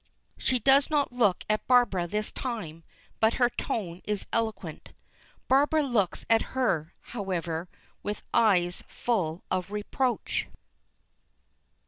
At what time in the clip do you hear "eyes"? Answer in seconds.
8.33-8.83